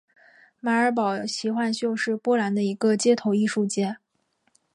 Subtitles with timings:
[0.59, 3.97] 马尔堡奇幻秀是波兰的一个街头艺术节。